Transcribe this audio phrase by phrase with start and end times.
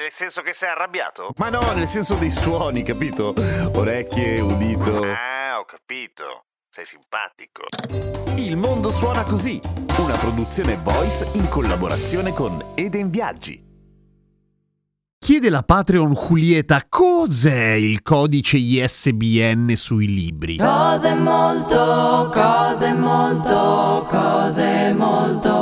[0.00, 1.34] Nel senso che sei arrabbiato?
[1.36, 3.34] Ma no, nel senso dei suoni, capito?
[3.74, 5.02] Orecchie, udito.
[5.02, 6.46] Ah, ho capito.
[6.70, 7.64] Sei simpatico.
[8.36, 9.60] Il mondo suona così,
[9.98, 13.62] una produzione voice in collaborazione con Eden Viaggi.
[15.18, 20.56] Chiede la Patreon Julieta cos'è il codice ISBN sui libri.
[20.56, 25.59] Cose molto, cose molto, cose molto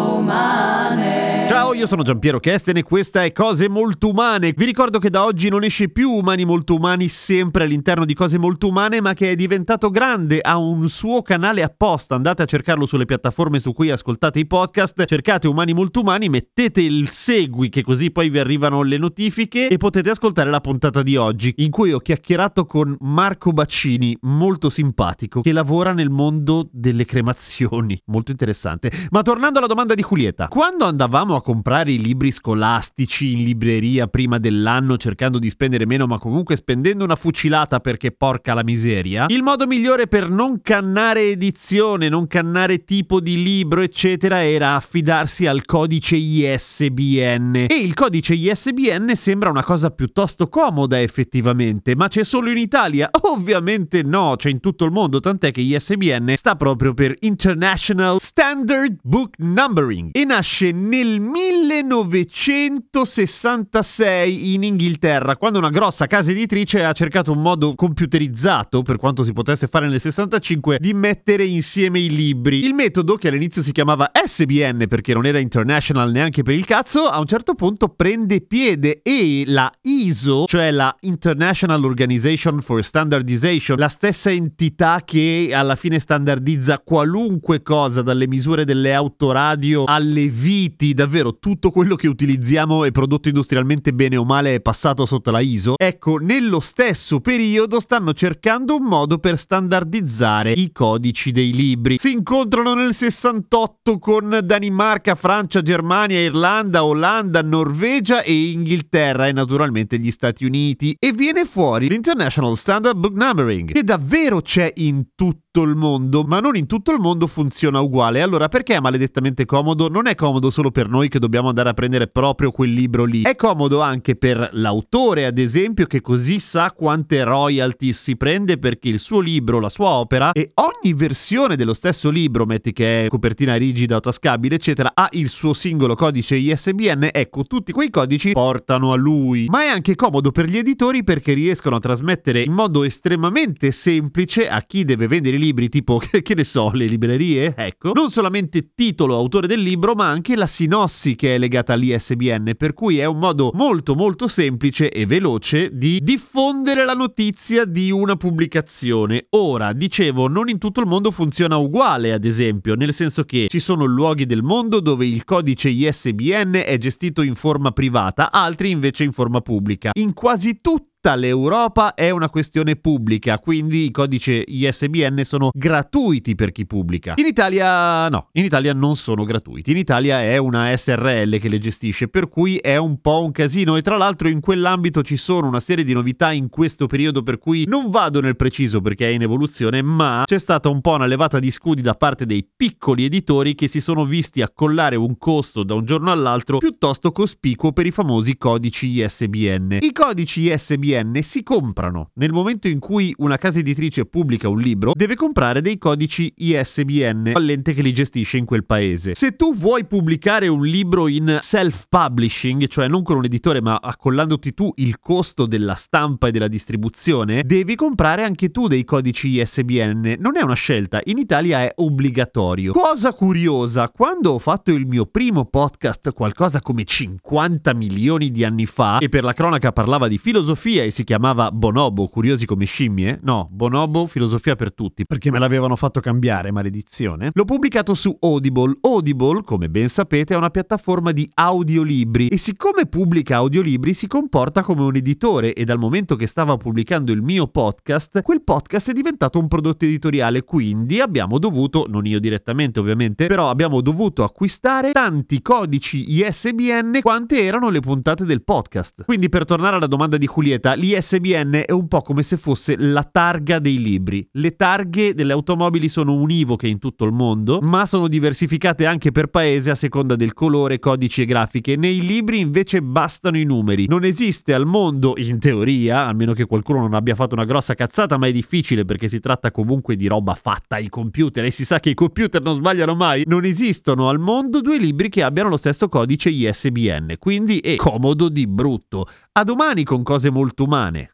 [1.79, 4.53] io sono Giampiero Kesten e questa è Cose Molto Umane.
[4.53, 8.37] Vi ricordo che da oggi non esce più Umani Molto Umani sempre all'interno di Cose
[8.37, 12.17] Molto Umane, ma che è diventato grande, ha un suo canale apposta.
[12.17, 16.81] Andate a cercarlo sulle piattaforme su cui ascoltate i podcast, cercate Umani Molto Umani, mettete
[16.81, 21.15] il segui che così poi vi arrivano le notifiche e potete ascoltare la puntata di
[21.15, 27.05] oggi, in cui ho chiacchierato con Marco Baccini, molto simpatico, che lavora nel mondo delle
[27.05, 27.97] cremazioni.
[28.07, 28.91] Molto interessante.
[29.11, 34.07] Ma tornando alla domanda di Julieta, quando andavamo a comprare i libri scolastici in libreria
[34.07, 39.27] prima dell'anno cercando di spendere meno ma comunque spendendo una fucilata perché porca la miseria,
[39.29, 45.47] il modo migliore per non cannare edizione, non cannare tipo di libro eccetera era affidarsi
[45.47, 52.25] al codice ISBN e il codice ISBN sembra una cosa piuttosto comoda effettivamente, ma c'è
[52.25, 53.11] solo in Italia?
[53.23, 58.99] Ovviamente no, c'è in tutto il mondo, tant'è che ISBN sta proprio per International Standard
[59.03, 60.11] Book Numbering.
[60.13, 61.21] E nasce nel
[61.67, 69.25] 1966 in Inghilterra, quando una grossa casa editrice ha cercato un modo computerizzato, per quanto
[69.25, 72.65] si potesse fare nel 65, di mettere insieme i libri.
[72.65, 77.07] Il metodo, che all'inizio si chiamava SBN perché non era international neanche per il cazzo,
[77.07, 83.79] a un certo punto prende piede e la ISO, cioè la International Organization for Standardization,
[83.79, 90.95] la stessa entità che alla fine standardizza qualunque cosa, dalle misure delle autoradio alle viti,
[90.95, 95.41] davvero tutto quello che utilizziamo e prodotto industrialmente bene o male è passato sotto la
[95.41, 95.75] ISO.
[95.77, 101.99] Ecco, nello stesso periodo stanno cercando un modo per standardizzare i codici dei libri.
[101.99, 109.99] Si incontrano nel 68 con Danimarca, Francia, Germania, Irlanda, Olanda, Norvegia e Inghilterra e naturalmente
[109.99, 115.63] gli Stati Uniti e viene fuori l'International Standard Book Numbering che davvero c'è in tutto
[115.63, 118.21] il mondo, ma non in tutto il mondo funziona uguale.
[118.21, 119.89] Allora perché è maledettamente comodo?
[119.89, 123.23] Non è comodo solo per noi che dobbiamo andare a prendere proprio quel libro lì.
[123.23, 128.89] È comodo anche per l'autore, ad esempio, che così sa quante royalties si prende perché
[128.89, 133.09] il suo libro, la sua opera e ogni versione dello stesso libro, metti che è
[133.09, 137.11] copertina rigida o tascabile, eccetera, ha il suo singolo codice ISBN.
[137.13, 139.47] Ecco, tutti quei codici portano a lui.
[139.49, 144.49] Ma è anche comodo per gli editori perché riescono a trasmettere in modo estremamente semplice
[144.49, 148.73] a chi deve vendere i libri, tipo che ne so, le librerie, ecco, non solamente
[148.75, 153.05] titolo, autore del libro, ma anche la sinossi che è legata all'ISBN, per cui è
[153.05, 159.27] un modo molto molto semplice e veloce di diffondere la notizia di una pubblicazione.
[159.31, 163.61] Ora, dicevo, non in tutto il mondo funziona uguale, ad esempio, nel senso che ci
[163.61, 169.05] sono luoghi del mondo dove il codice ISBN è gestito in forma privata, altri invece
[169.05, 169.91] in forma pubblica.
[169.95, 176.35] In quasi tutti tutta l'Europa è una questione pubblica, quindi i codici ISBN sono gratuiti
[176.35, 177.15] per chi pubblica.
[177.19, 179.71] In Italia no, in Italia non sono gratuiti.
[179.71, 183.77] In Italia è una SRL che le gestisce, per cui è un po' un casino
[183.77, 187.39] e tra l'altro in quell'ambito ci sono una serie di novità in questo periodo per
[187.39, 191.07] cui non vado nel preciso perché è in evoluzione, ma c'è stata un po' una
[191.07, 195.63] levata di scudi da parte dei piccoli editori che si sono visti accollare un costo
[195.63, 199.79] da un giorno all'altro piuttosto cospicuo per i famosi codici ISBN.
[199.81, 202.11] I codici ISBN ISBN si comprano.
[202.15, 207.33] Nel momento in cui una casa editrice pubblica un libro, deve comprare dei codici ISBN
[207.35, 209.15] all'ente che li gestisce in quel paese.
[209.15, 214.55] Se tu vuoi pubblicare un libro in self-publishing, cioè non con un editore ma accollandoti
[214.55, 220.17] tu il costo della stampa e della distribuzione, devi comprare anche tu dei codici ISBN.
[220.19, 222.73] Non è una scelta, in Italia è obbligatorio.
[222.73, 228.67] Cosa curiosa, quando ho fatto il mio primo podcast qualcosa come 50 milioni di anni
[228.67, 232.65] fa, e per la cronaca parlava di filosofia, filosofia e si chiamava Bonobo, curiosi come
[232.65, 233.19] scimmie?
[233.23, 237.31] No, Bonobo, filosofia per tutti, perché me l'avevano fatto cambiare, maledizione.
[237.33, 238.77] L'ho pubblicato su Audible.
[238.83, 244.63] Audible, come ben sapete, è una piattaforma di audiolibri e siccome pubblica audiolibri si comporta
[244.63, 248.93] come un editore e dal momento che stava pubblicando il mio podcast, quel podcast è
[248.93, 254.93] diventato un prodotto editoriale, quindi abbiamo dovuto, non io direttamente ovviamente, però abbiamo dovuto acquistare
[254.93, 259.05] tanti codici ISBN quante erano le puntate del podcast.
[259.05, 263.03] Quindi per tornare alla domanda di Julieta, l'ISBN è un po' come se fosse la
[263.03, 264.27] targa dei libri.
[264.33, 269.29] Le targhe delle automobili sono univoche in tutto il mondo, ma sono diversificate anche per
[269.29, 271.77] paese a seconda del colore, codici e grafiche.
[271.77, 273.87] Nei libri invece bastano i numeri.
[273.89, 278.19] Non esiste al mondo, in teoria, almeno che qualcuno non abbia fatto una grossa cazzata,
[278.19, 281.81] ma è difficile perché si tratta comunque di roba fatta ai computer e si sa
[281.81, 283.23] che i computer non sbagliano mai.
[283.27, 288.29] Non esistono al mondo due libri che abbiano lo stesso codice ISBN, quindi è comodo
[288.29, 289.07] di brutto.
[289.33, 291.09] A domani con cose molto umane.